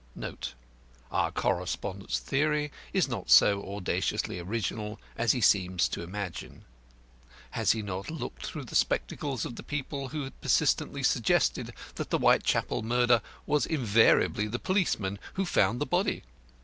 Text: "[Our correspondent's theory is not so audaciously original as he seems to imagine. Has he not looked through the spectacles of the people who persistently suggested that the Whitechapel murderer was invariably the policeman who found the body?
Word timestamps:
"[Our 1.11 1.31
correspondent's 1.31 2.17
theory 2.17 2.71
is 2.91 3.07
not 3.07 3.29
so 3.29 3.61
audaciously 3.63 4.39
original 4.39 4.99
as 5.15 5.33
he 5.33 5.41
seems 5.41 5.87
to 5.89 6.01
imagine. 6.01 6.65
Has 7.51 7.73
he 7.73 7.83
not 7.83 8.09
looked 8.09 8.43
through 8.43 8.63
the 8.63 8.73
spectacles 8.73 9.45
of 9.45 9.57
the 9.57 9.61
people 9.61 10.07
who 10.07 10.31
persistently 10.31 11.03
suggested 11.03 11.71
that 11.97 12.09
the 12.09 12.17
Whitechapel 12.17 12.81
murderer 12.81 13.21
was 13.45 13.67
invariably 13.67 14.47
the 14.47 14.57
policeman 14.57 15.19
who 15.35 15.45
found 15.45 15.79
the 15.79 15.85
body? 15.85 16.23